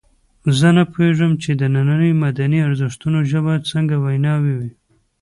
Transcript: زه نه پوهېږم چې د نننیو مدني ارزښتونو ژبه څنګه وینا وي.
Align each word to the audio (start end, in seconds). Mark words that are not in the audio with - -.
زه 0.59 0.67
نه 0.77 0.83
پوهېږم 0.91 1.31
چې 1.43 1.51
د 1.59 1.61
نننیو 1.75 2.19
مدني 2.25 2.59
ارزښتونو 2.67 3.19
ژبه 3.31 3.53
څنګه 3.71 3.95
وینا 4.03 4.33
وي. 4.43 4.69